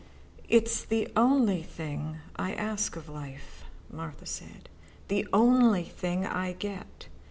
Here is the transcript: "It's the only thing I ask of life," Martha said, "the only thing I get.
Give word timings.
"It's 0.49 0.83
the 0.83 1.07
only 1.15 1.61
thing 1.61 2.17
I 2.35 2.55
ask 2.55 2.95
of 2.95 3.07
life," 3.07 3.65
Martha 3.91 4.25
said, 4.25 4.67
"the 5.09 5.27
only 5.31 5.83
thing 5.83 6.25
I 6.25 6.53
get. 6.53 7.07